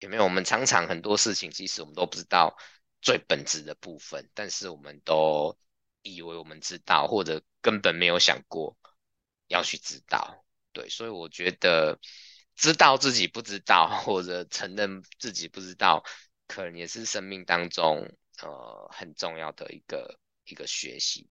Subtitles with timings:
[0.00, 0.24] 有没有？
[0.24, 2.56] 我们常常很多事情，其实我们都不知道
[3.02, 5.56] 最本质的部分，但是我们都
[6.02, 8.76] 以为我们知道，或者根本没有想过
[9.48, 10.44] 要去知道。
[10.72, 11.98] 对，所以我觉得
[12.56, 16.02] 知道自己不知道，或者承认自己不知道，
[16.46, 18.10] 可能也是生命当中
[18.42, 21.28] 呃很重要的一个一个学习。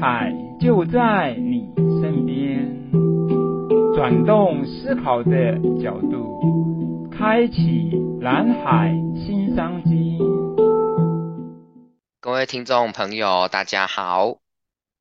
[0.00, 1.68] 海就在你
[2.00, 2.90] 身边，
[3.94, 7.90] 转动思考的角度，开启
[8.22, 10.16] 蓝海新商机。
[12.18, 14.38] 各位听众朋友，大家好，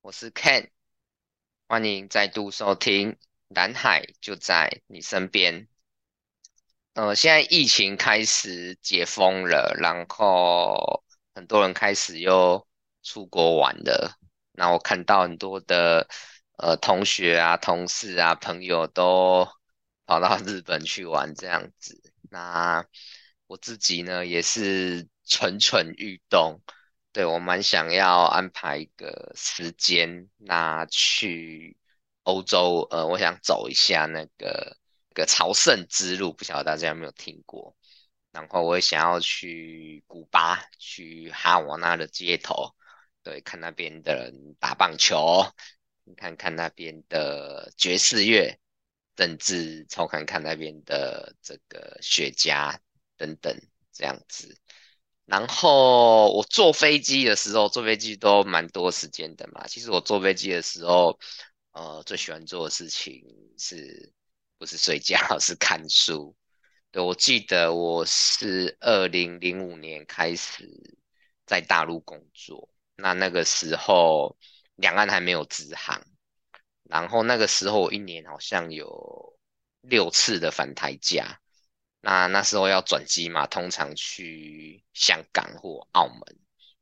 [0.01, 0.67] 我是 Ken，
[1.69, 3.11] 欢迎再度收听
[3.47, 5.61] 《蓝海就在你身边》。
[6.95, 12.67] 呃，现在疫情开始解封了，然后很多人开始又
[13.01, 14.18] 出国玩了。
[14.59, 16.05] 那我看到很多的
[16.57, 19.47] 呃同学啊、同事啊、朋友都
[20.05, 21.97] 跑到日本去玩这样子。
[22.29, 22.85] 那
[23.47, 26.61] 我自己呢也是蠢蠢欲动，
[27.13, 31.77] 对，我蛮想要安排一个时间，那去
[32.23, 34.75] 欧洲，呃，我想走一下那个
[35.09, 37.77] 那个朝圣之路，不晓得大家有没有听过？
[38.31, 42.75] 然后我也想要去古巴，去哈瓦那的街头。
[43.29, 45.45] 对，看那边的人打棒球，
[46.03, 48.59] 你看看那边的爵士乐，
[49.17, 52.75] 甚至抽看看那边的这个雪茄
[53.17, 53.55] 等等
[53.93, 54.59] 这样子。
[55.25, 59.67] 然后我坐飞机的时候，坐飞机都蛮多时间的嘛。
[59.67, 61.19] 其实我坐飞机的时候，
[61.73, 63.23] 呃，最喜欢做的事情
[63.59, 64.11] 是
[64.57, 66.35] 不是睡觉， 是看书。
[66.89, 70.97] 对，我记得我是二零零五年开始
[71.45, 72.67] 在大陆工作。
[73.01, 74.37] 那那个时候，
[74.75, 76.01] 两岸还没有直航，
[76.83, 79.37] 然后那个时候一年好像有
[79.81, 81.39] 六次的返台假。
[82.01, 86.21] 那那时候要转机嘛，通常去香港或澳门。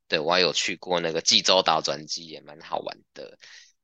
[0.08, 3.38] 对，我还有去过那个济州岛转机，也蛮好玩的。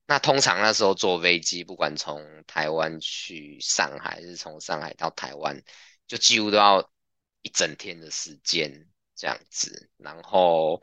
[0.06, 5.62] 那通常那时候坐飞机，不管从台湾去上海，还是从上海到台湾，
[6.06, 6.90] 就几乎都要
[7.42, 9.90] 一整天的时间这样子。
[9.96, 10.80] 然后。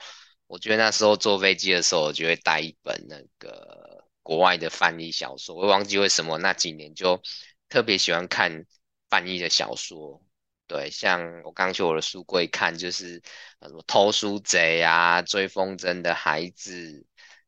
[0.51, 5.56] 我觉得那时候坐飞机的时候，我就会带一本那个国外的翻译小说。
[5.56, 7.22] 我忘记为什么那几年就
[7.69, 8.66] 特别喜欢看
[9.09, 10.22] 翻译的小说。
[10.67, 13.22] 对，像我刚去我的书柜看，就是
[13.62, 17.06] 什么偷书贼啊、追风筝的孩子、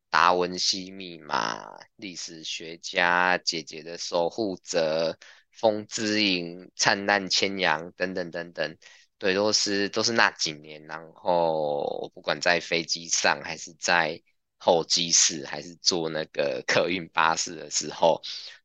[0.09, 5.17] 达文西密码、历史学家姐姐的守护者、
[5.51, 8.77] 风之影、灿烂千阳等等等等。
[9.23, 14.21] 对，都是都是那几年，然后不管在飞机上，还是在
[14.57, 18.21] 候机室，还是坐那个客运巴士的时候，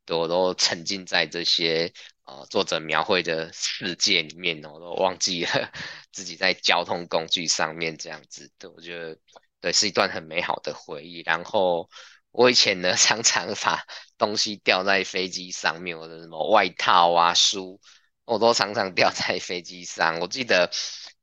[0.09, 1.93] 我都沉浸在这些
[2.25, 5.73] 呃作者描绘的世界里面，我都忘记了
[6.11, 8.51] 自己在交通工具上面这样子。
[8.59, 9.17] 对，我觉得
[9.61, 11.23] 对，是一段很美好的回忆。
[11.25, 11.89] 然后
[12.33, 13.81] 我以前呢， 常常把
[14.17, 17.81] 东西掉在飞机上面，我的什么外套啊、书。
[18.29, 20.21] 我都常常掉在飞机上。
[20.21, 20.71] 我记得，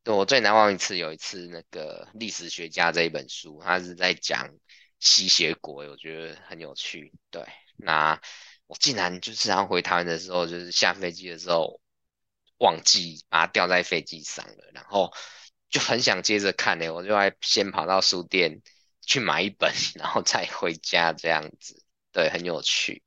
[0.06, 4.50] 我最难忘一次，有一次那个历史学家这一本书，他是在讲
[4.98, 7.12] 吸血鬼，我觉得很有趣。
[7.30, 7.44] 对，
[7.76, 8.20] 那
[8.66, 11.80] 我竟然就是要回台湾的时候，就是下飞机的时候
[12.58, 15.12] 忘记把它掉在飞机上了，然后
[15.70, 18.62] 就很想接着看呢，我就还先跑到书店
[19.00, 21.84] 去买一本，然后再回家这样子。
[22.10, 23.04] 对，很有趣。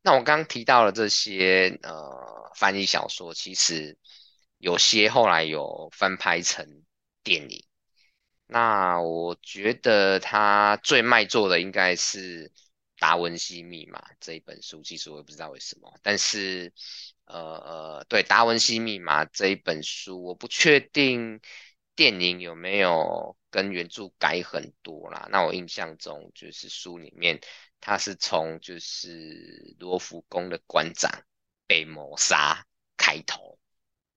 [0.00, 3.96] 那我刚刚提到了这些呃翻译小说，其实
[4.58, 6.84] 有些后来有翻拍成
[7.22, 7.64] 电影。
[8.46, 12.48] 那我觉得他最卖座的应该是
[12.98, 15.92] 《达文西密码》这一本书，其实我也不知道为什么。
[16.02, 16.72] 但是
[17.24, 21.40] 呃呃，对《达文西密码》这一本书，我不确定
[21.94, 25.26] 电影有没有跟原著改很多啦。
[25.30, 27.40] 那我印象中就是书里面。
[27.84, 31.10] 他是从就是罗浮宫的馆长
[31.72, 32.66] 被谋杀
[32.98, 33.58] 开头，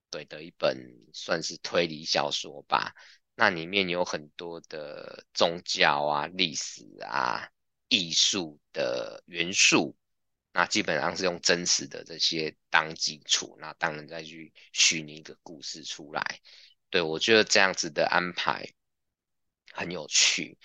[0.09, 0.77] 对的一本
[1.13, 2.93] 算是推理小说吧。
[3.33, 7.49] 那里面有很多的宗教啊、历史啊、
[7.87, 9.95] 艺术的元素，
[10.51, 16.41] 那基本上是用真实的这些当基础，那当然再去虚拟一个故事出来。
[16.89, 18.69] 对，我觉得这样子的安排
[19.71, 20.57] 很有趣。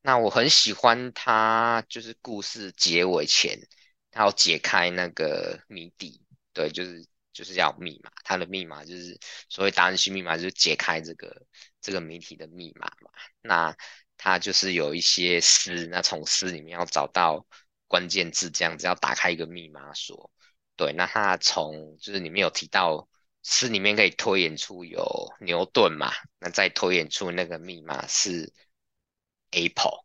[0.00, 3.68] 那我很喜欢他，就是故事结尾前，
[4.10, 6.22] 他要解开那个谜底，
[6.58, 9.16] 对，就是就是要密码，他的密码就是
[9.48, 11.46] 所谓达文西密码，就是解开这个
[11.80, 13.12] 这个谜题的密码嘛。
[13.40, 13.76] 那
[14.16, 17.46] 它就是有一些诗，那从诗里面要找到
[17.86, 20.32] 关键字，这样子要打开一个密码锁。
[20.74, 23.08] 对，那它从就是里面有提到
[23.44, 28.52] 诗里面可以推演出有牛顿嘛，那再推演出那个密码是
[29.52, 30.04] Apple，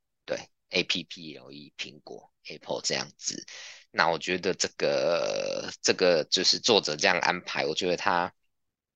[0.74, 3.46] ，A P P L E 苹果 Apple 这样子。
[3.92, 8.34] 那我觉得这个这个就是作者这样安排，我觉得他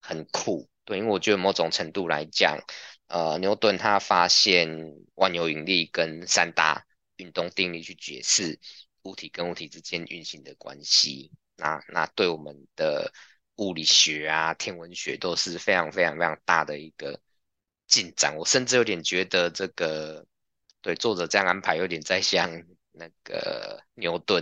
[0.02, 0.70] 很酷。
[0.84, 2.60] 对，因为我觉得某种程度来讲。
[3.10, 4.68] 呃，牛顿他发现
[5.16, 6.86] 万有引力跟三大
[7.16, 8.60] 运动定律去解释
[9.04, 13.14] 物体跟物体之间运行的关系，那那对我们的
[13.56, 17.18] 物理学啊、天文学都是非常非常非常大的一个
[17.88, 18.36] 进展。
[18.36, 20.28] 我甚至有点觉得这个
[20.88, 22.50] 对作者这样安排有点在向
[22.94, 24.42] 那个牛顿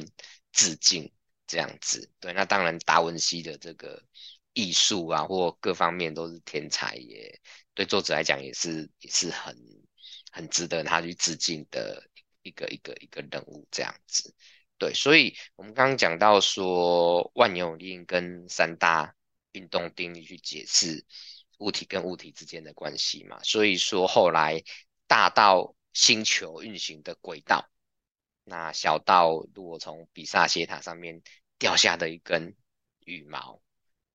[0.52, 1.12] 致敬
[1.48, 2.08] 这样子。
[2.20, 4.00] 对，那当然达文西的这个
[4.54, 7.42] 艺术啊或各方面都是天才耶。
[7.74, 9.58] 对作者来讲也是也是很
[10.32, 12.08] 很值得他去致敬的
[12.44, 14.32] 一个一个一个人物这样子，
[14.78, 19.16] 对，所以我们刚刚讲到说万有引力跟三大
[19.54, 21.04] 运动定律去解释
[21.58, 24.64] 物体跟物体之间的关系嘛，所以说后来
[25.08, 27.68] 大到星球运行的轨道，
[28.44, 31.24] 那小到如果从比萨斜塔上面
[31.58, 32.56] 掉下的一根
[33.00, 33.60] 羽毛，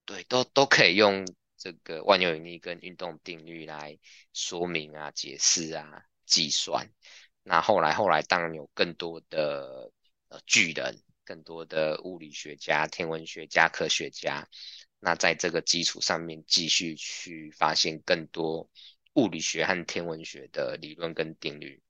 [0.04, 1.26] 对，都都可以用。
[1.62, 3.98] 这个万有引力跟运动定律来
[4.32, 6.90] 说明啊、解释啊、计算。
[7.42, 9.92] 那后来后来当然有更多的
[10.28, 14.48] 呃巨人，更多的物理学家、天文学家、科学家。
[15.00, 18.66] 那在这个基础上面继续去发现更多
[19.14, 21.82] 物理学和天文学的理论跟定律。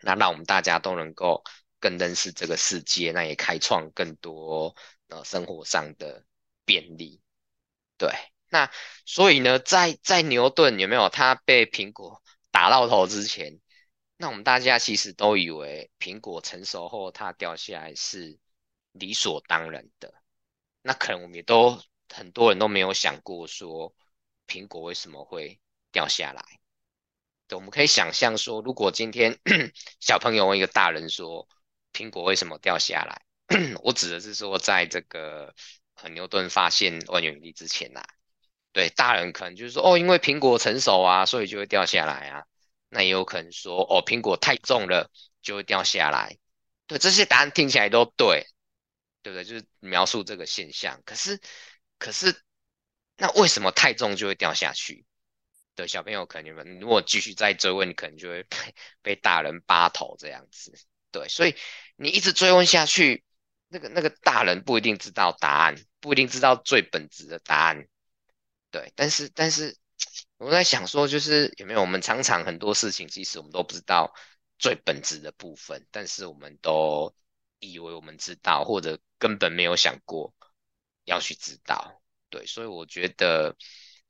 [0.00, 1.42] 那让我们大家都能够
[1.78, 4.74] 更认识这个世界，那也开创更多
[5.08, 6.24] 呃生活上的
[6.64, 7.20] 便利。
[7.98, 8.10] 对。
[8.52, 8.68] 那
[9.06, 12.20] 所以呢，在在牛顿有没有他被苹果
[12.50, 13.60] 打到头之前，
[14.16, 18.36] 那我们大家其实都以为苹果成熟后它掉下来是
[18.90, 20.12] 理所当然的。
[20.82, 23.94] 那可能我们也都很多人都没有想过说
[24.48, 25.60] 苹果为什么会
[25.92, 26.44] 掉下来。
[27.48, 29.38] 对，我们可以想象说，如果今天
[30.00, 31.48] 小朋友问一个大人说
[31.92, 33.22] 苹果为什么掉下来，
[33.82, 35.54] 我指的是说在这个
[36.12, 38.06] 牛顿发现万有引力之前呐、啊。
[38.72, 42.44] 对，大人可能就是说，哦，因为苹果成熟啊，所以就会掉下来啊。
[42.88, 45.10] 那也有可能说，哦，苹果太重了，
[45.42, 46.38] 就会掉下来。
[46.86, 48.46] 对，这些答案听起来都对，
[49.22, 49.44] 对不对？
[49.44, 51.02] 就是描述这个现象。
[51.04, 51.40] 可是，
[51.98, 52.42] 可是，
[53.16, 55.04] 那为什么太重就会掉下去？
[55.86, 58.56] 小朋友可能你们如果继续再追问，可能就会被
[59.02, 60.72] 被大人扒头这样子。
[61.10, 61.54] 对，所以
[61.96, 63.24] 你一直追问下去，
[63.68, 67.86] 那个那个大人不一定知道答案，不一定知道最本质的答案。
[68.70, 69.76] 对，但是但是
[70.38, 74.14] 我在想说，就是有没有我们常常很多事情，其实我们都不知道
[74.58, 77.12] 最本质的部分，但是我们都
[77.58, 80.32] 以为我们知道，或者根本没有想过
[81.04, 82.00] 要去知道。
[82.28, 83.56] 对，所以我觉得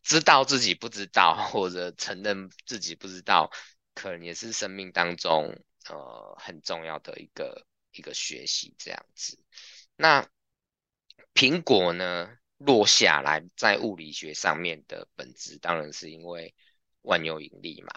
[0.03, 3.51] 知道自己不知道，或者承认自己不知道，
[3.95, 5.59] 可能也是生命当中
[5.89, 9.43] 呃很重要的一个一个学习这样子。
[9.97, 10.29] 那
[11.35, 12.37] 苹果呢？
[12.63, 16.55] 落下来，在物理学上面的本质当然是因为
[17.01, 17.91] 万有引力嘛。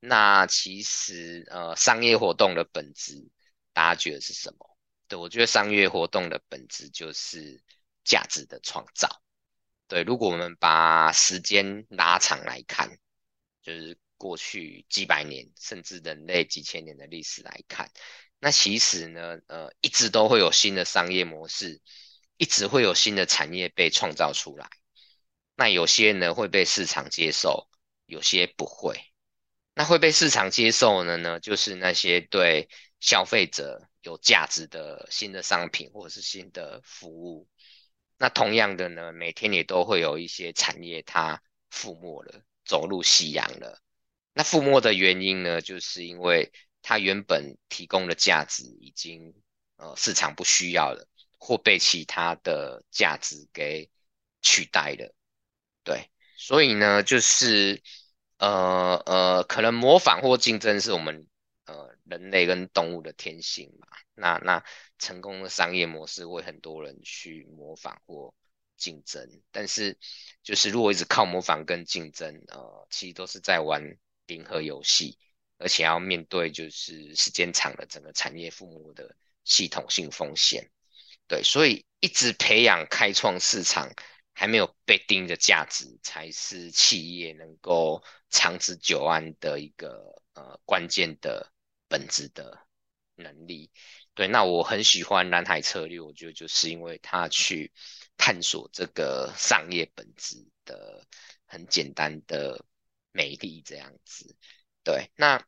[0.00, 3.30] 那其实呃，商业活动的本质，
[3.74, 4.78] 大家觉得是什么？
[5.08, 7.62] 对，我觉得商业活动的本质就是
[8.02, 9.21] 价值的创造。
[9.92, 12.88] 对，如果我们把时间拉长来看，
[13.60, 17.90] 就是过去几百年，甚至人类几千年的历史来看，
[18.38, 21.82] 那其实呢，呃，一直都会有新的商业模式。
[22.38, 24.66] 一直会有新的产业被创造出来，
[25.56, 27.68] 那有些呢会被市场接受，
[28.06, 28.98] 有些不会。
[29.74, 37.46] 那会被市场接受的呢，就是那些对消费者有价值的新的商品或者是新的服务。
[38.22, 43.80] 那同样的呢，每天也都会有一些产业它覆没了，走入夕阳了。
[44.32, 46.52] 那覆没的原因呢，就是因为
[46.82, 49.34] 它原本提供的价值已经
[49.74, 51.08] 呃市场不需要了。
[51.44, 53.90] 或被其他的价值给
[54.42, 55.12] 取代了，
[55.82, 57.82] 对，所以呢，就是
[58.38, 61.26] 呃呃，可能模仿或竞争是我们
[61.66, 63.86] 呃人类跟动物的天性嘛。
[64.14, 64.64] 那那
[64.98, 68.34] 成功的商业模式会很多人去模仿或
[68.76, 69.96] 竞争，但是
[70.42, 75.16] 就是如果一直靠模仿跟竞争，呃，其实都是在玩零和游戏，
[75.58, 79.14] 而且要面对就是时间长了整个产业覆没的
[79.44, 80.68] 系统性风险。
[81.28, 83.88] 对，所以一直培养开创市场
[84.32, 91.51] 还没有被定的价值，才是企业能够长治久安的一个呃关键的
[91.92, 92.58] 本质的
[93.16, 93.70] 能力。
[94.14, 97.70] 对，那我很喜欢蓝海策略，我觉得就是因为他去
[98.16, 101.06] 探索这个商业本质的
[101.44, 102.64] 很简单的
[103.12, 104.34] 美丽这样子。
[104.82, 105.46] 对，那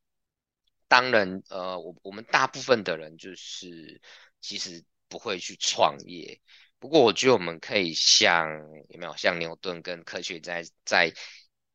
[0.86, 4.00] 当然，呃，我我们大部分的人就是
[4.42, 6.40] 其实不会去创业，
[6.78, 8.46] 不过我觉得我们可以像
[8.90, 11.12] 有没有像牛顿跟科学在在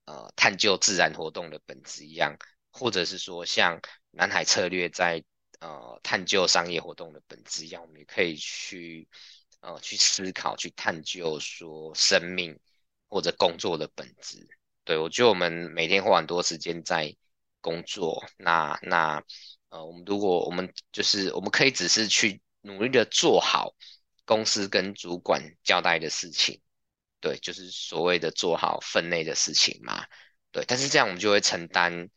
[0.05, 2.37] 呃探究自然活动的本质一样，
[2.71, 5.23] 或者是说像南海策略在。
[5.61, 9.05] 呃，探究商业活动的本质一样，我们也可以去
[9.59, 12.57] 呃去思考、去探究说生命
[13.09, 14.47] 或者工作的本质。
[14.85, 17.13] 对，我觉得我们每天花很多时间在
[17.59, 19.21] 工作，那那
[19.67, 23.75] 呃，我们如果我们就是我们可以只是去努力的做好
[24.23, 26.61] 公司跟主管交代的事情，
[27.19, 30.05] 对，就是所谓的做好分内的事情嘛。
[30.51, 32.09] 对，但是这样我们就会承担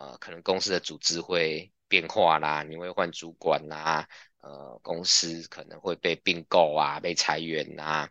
[0.00, 1.70] 呃，可能公司的组织会。
[1.90, 8.08] 变化啦，你会换主管啦，呃，公司可能会被并购啊，被裁员啊，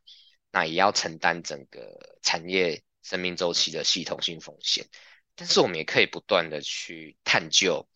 [0.51, 4.86] 那也要承担整个产业生命周期的系统性风险。
[5.34, 7.88] 但是我们也可以不断的去探究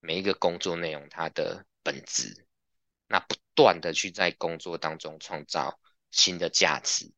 [0.00, 2.46] 每一个工作内容它的本质，
[3.08, 5.80] 那不断的去在工作当中创造
[6.10, 7.10] 新的价值，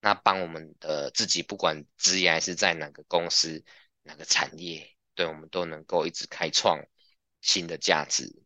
[0.00, 3.64] 那帮我们的自己不管职业还是在哪个公司
[4.04, 6.80] 哪个产业，对我们都能够一直开创。
[7.40, 8.42] 新的价值，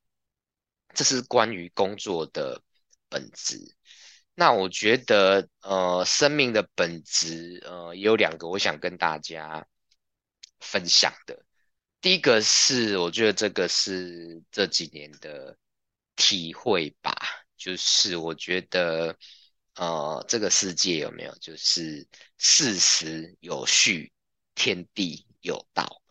[0.95, 2.63] 这是关于工作的
[3.09, 3.75] 本质。
[4.35, 9.67] 那我觉得，呃，生命的本质，呃，也有两个我想跟大家
[10.61, 11.43] 分享的。
[12.03, 15.57] 第一个是，我觉得这个是这几年的
[16.15, 17.17] 体会吧，
[17.57, 19.17] 就是我觉得，
[19.77, 24.13] 呃，这个世界有没有，就是事时有序，
[24.55, 26.02] 天地有道。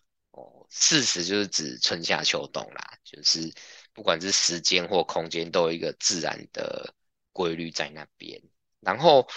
[0.74, 3.54] 四时就是指春夏秋冬啦，就是
[3.94, 6.96] 不管是时间或空间，都有一个自然的
[7.34, 8.42] 规律在那边。
[8.80, 9.28] 然后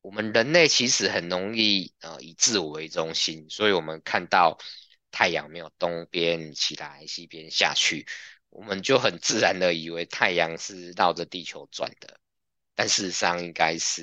[0.00, 4.58] 我们人类其实很容易呃以自我为中心，所以我们看到
[5.12, 8.04] 太阳没有东边起来西边下去，
[8.48, 12.18] 我们就很自然的以为太阳是绕着地球转的，
[12.74, 14.02] 但事实上应该是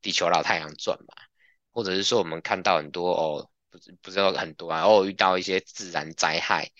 [0.00, 1.14] 地球绕太阳转嘛，
[1.72, 3.50] 或者是说我们看到很多哦。
[3.70, 6.70] 不是不知道很多啊，偶尔遇到一些自然灾害，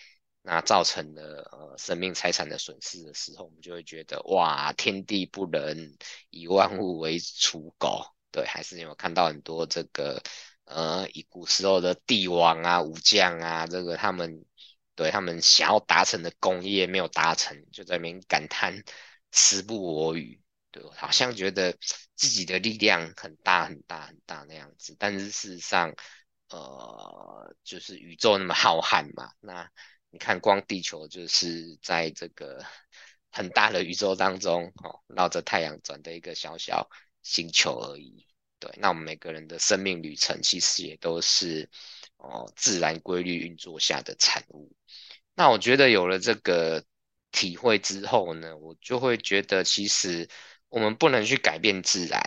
[0.43, 5.97] 那造成的呃生命财产的损失的时候，我们就会觉得哇，天地不仁，
[6.31, 8.05] 以万物为刍狗。
[8.33, 10.21] 对，还是有看到很多这个
[10.65, 14.45] 呃以古时候的帝王啊、武将啊，这个他们
[14.95, 18.83] 对他们想要达成的功业没有达成，就在那边感叹
[19.33, 21.77] 时不我与，对，好像觉得
[22.17, 25.95] 自己的力量很大很大很大那样子，但是事实上。
[26.51, 29.71] 呃，就是宇宙那么浩瀚嘛，那
[30.11, 32.65] 你看光地球就是在这个
[33.31, 36.91] 很大的宇宙当中哦，绕着太阳转的一个小小
[37.23, 38.27] 星球而已。
[38.59, 41.71] 对，那我们每个人的生命旅程其实也都是
[42.17, 44.73] 哦自然规律运作下的产物。
[45.35, 46.85] 那我觉得有了这个
[47.31, 50.29] 体会之后呢，我就会觉得其实
[50.69, 52.21] 我们不能去改变自然，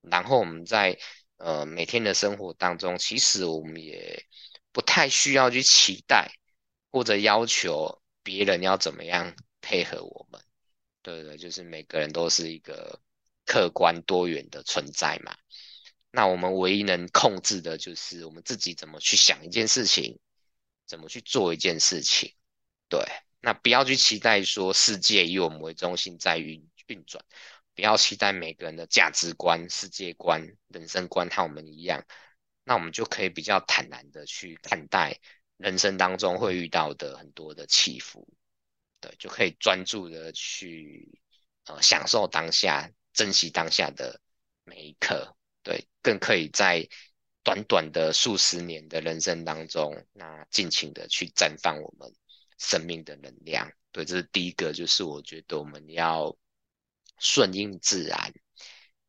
[0.00, 0.96] 然后我们在。
[1.36, 4.24] 呃，每天的生活当中，其实我们也
[4.72, 6.30] 不太需要去期待
[6.90, 10.40] 或者要求别人要怎么样配合我们。
[11.02, 13.00] 对对，就是每个人都是一个
[13.44, 15.36] 客观多元的存在嘛。
[16.10, 20.18] 那我们唯一能控制的就是我们自己怎么去想一件事情，
[20.86, 22.34] 怎么去做一件事情。
[22.88, 23.00] 对，
[23.40, 27.22] 那不要去期待说世界以我们为中心在运运转。
[27.76, 32.02] 不要期待每个人的价值观、世界观、人生观和我们一样，
[32.64, 35.20] 那我们就可以比较坦然的去看待
[35.58, 38.26] 人生当中会遇到的很多的起伏，
[38.98, 41.20] 对，就可以专注的去
[41.66, 44.18] 呃享受当下、珍惜当下的
[44.64, 46.88] 每一刻，对，更可以在
[47.42, 52.10] 短短的数十年的人生当中，那尽情的去绽放我们
[52.56, 56.34] 生命的能量，对，这是第一个，就是我觉得我们要。
[57.18, 58.34] 顺应自然。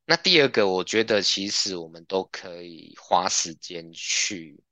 [0.06, 4.64] 那第二个，我觉得其实我们都可以花时间去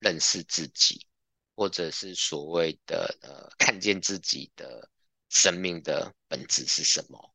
[0.00, 1.06] 认识自己，
[1.54, 4.90] 或者是所谓的呃，看见自己的
[5.28, 7.34] 生命的本质是什么。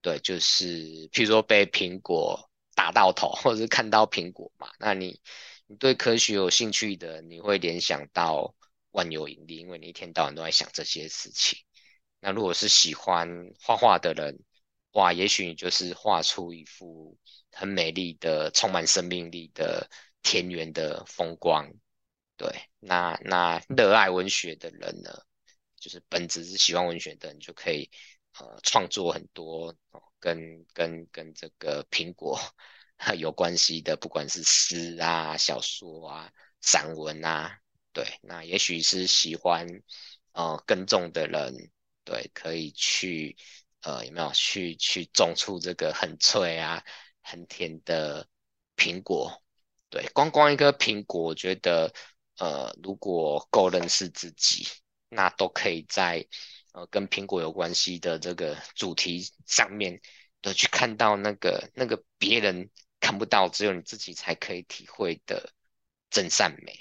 [0.00, 5.20] 对，就是譬如说被苹果打到头，或者是看到苹果嘛，那你
[5.66, 8.54] 你对科学有兴趣的，你会联想到
[8.92, 11.58] 万有引力，因为你一天到晚都在想这些事情。
[12.20, 14.38] 那如果是喜欢画画的人，
[14.92, 17.16] 哇，也许你就是画出一幅
[17.50, 19.88] 很美丽的、充满生命力的
[20.22, 21.72] 田园的风光，
[22.36, 25.10] 对，那那热爱文学的人呢，
[25.76, 27.90] 就是本质是喜欢文学的人，就可以
[28.38, 29.74] 呃创作很多
[30.20, 32.38] 跟跟跟这个苹果
[33.18, 36.30] 有关系的，不管是诗啊、小说啊、
[36.60, 37.58] 散文啊，
[37.92, 39.66] 对，那也许是喜欢
[40.32, 41.70] 呃耕种的人，
[42.04, 43.36] 对，可以去
[43.82, 46.82] 呃有没有去去种出这个很脆啊、
[47.20, 48.26] 很甜的
[48.76, 49.42] 苹果。
[49.90, 51.92] 对，光光一个苹果，我觉得，
[52.38, 54.66] 呃，如果够认识自己，
[55.10, 56.26] 那都可以在
[56.72, 60.00] 呃跟苹果有关系的这个主题上面，
[60.40, 62.70] 都去看到那个那个别人
[63.00, 65.52] 看不到，只有你自己才可以体会的
[66.08, 66.74] 真善美。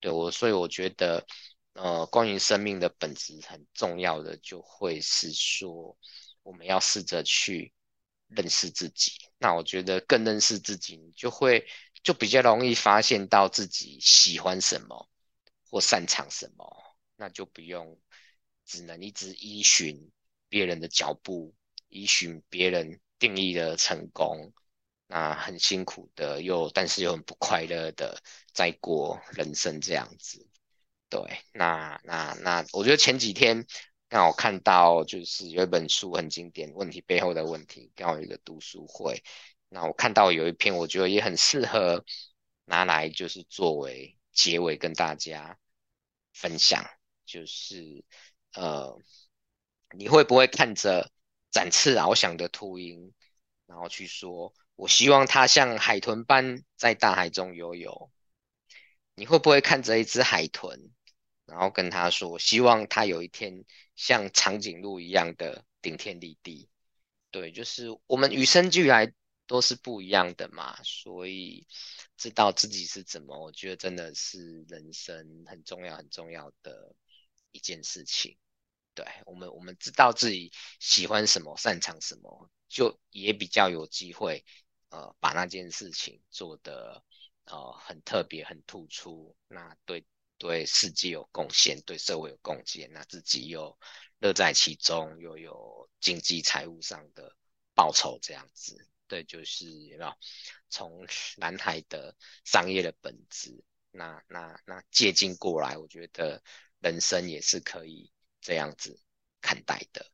[0.00, 1.26] 对我，所以我觉得，
[1.74, 5.98] 呃，关于生命的本质很重要的，就会是说，
[6.48, 7.72] 我们要试着去
[8.28, 9.12] 认识自己。
[9.38, 11.66] 那我觉得更认识自己，你就会。
[12.04, 15.10] 就比较容易发现到自己喜欢什么
[15.68, 16.64] 或擅长什么，
[17.16, 18.00] 那就不用
[18.64, 20.10] 只能一直依循
[20.48, 21.54] 别人的脚步，
[21.88, 24.52] 依循别人定义的成功，
[25.08, 28.22] 那很辛苦的又但是又很不快乐的
[28.54, 30.48] 在过人生这样子。
[31.10, 31.20] 对，
[31.52, 33.66] 那那那，我觉得前几天
[34.08, 39.22] 刚好看到就是有一本书很经典，问题背后的问题，刚好一个读书会。
[39.68, 42.04] 那我看到有一篇，我觉得也很适合
[42.64, 45.58] 拿来，就是作为结尾跟大家
[46.32, 46.82] 分享，
[47.26, 48.02] 就是
[48.54, 48.98] 呃，
[49.94, 51.10] 你会不会看着
[51.50, 53.12] 展翅翱翔的秃鹰，
[53.66, 58.10] 然后去说，我希望它像海豚般在大海中游泳？
[59.14, 60.92] 你会不会看着一只海豚，
[61.48, 63.64] 然后跟他说，希望它有一天
[63.96, 66.68] 像长颈鹿一样的顶天立地？
[67.32, 69.12] 对，就是我们与生俱来。
[69.48, 71.66] 都是不一样的嘛，所以
[72.18, 76.94] 知道自己是怎么，我觉得真的是人生很重要、很重要的
[77.52, 78.36] 一件事情。
[78.92, 84.44] 对，我们，我们知道自己喜欢什么、擅长什么，就也比较有机会，
[84.90, 87.02] 呃，把那件事情做得
[87.44, 89.34] 呃很特别、很突出。
[89.48, 90.04] 那对
[90.38, 93.78] 对世界有贡献，对社会有贡献，那自己又
[94.20, 97.36] 乐在其中，又有经济财务上的
[97.74, 98.88] 报酬，这样子。
[99.06, 100.14] 对，就是有没有
[100.68, 106.42] 从蓝海的商业的本质，那那那借鉴过来，我觉得
[106.80, 109.00] 人生也是可以这样子
[109.40, 110.10] 看待的。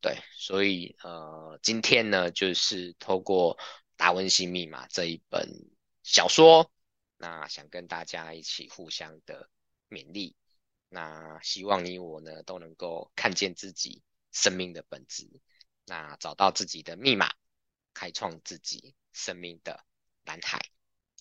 [0.00, 3.54] 对，所以呃，今天呢，就是透过
[3.96, 5.46] 《达文西密码》这一本
[6.02, 6.72] 小说，
[7.18, 9.50] 那想跟大家一起互相的
[9.90, 10.34] 勉励，
[10.88, 15.28] 那希望你我呢都能够看见自己生命的本质，
[15.84, 17.30] 那找到自己的密码。
[17.92, 19.80] 开创自己生命的
[20.24, 20.60] 蓝海。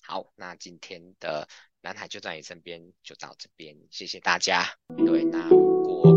[0.03, 1.49] 好，那今天的
[1.81, 4.63] 蓝海就在你身边，就到这边，谢谢大家。
[4.95, 6.15] 对，那如果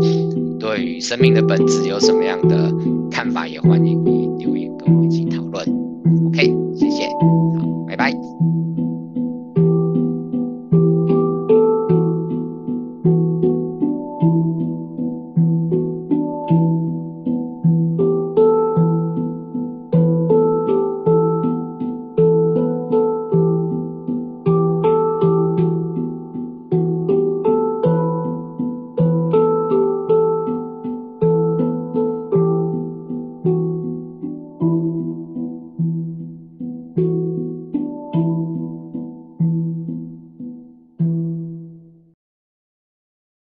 [0.59, 2.71] 对于生命的本质有什么样的
[3.11, 4.02] 看法，也欢迎